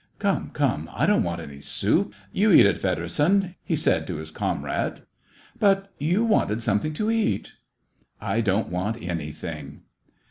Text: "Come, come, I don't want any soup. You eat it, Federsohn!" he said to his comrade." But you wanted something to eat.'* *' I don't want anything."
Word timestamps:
"Come, 0.17 0.49
come, 0.51 0.89
I 0.95 1.05
don't 1.05 1.21
want 1.21 1.41
any 1.41 1.59
soup. 1.61 2.11
You 2.31 2.51
eat 2.51 2.65
it, 2.65 2.79
Federsohn!" 2.81 3.53
he 3.63 3.75
said 3.75 4.07
to 4.07 4.15
his 4.15 4.31
comrade." 4.31 5.01
But 5.59 5.93
you 5.99 6.23
wanted 6.25 6.63
something 6.63 6.93
to 6.93 7.11
eat.'* 7.11 7.53
*' 7.93 7.95
I 8.19 8.41
don't 8.41 8.69
want 8.69 8.99
anything." 8.99 9.81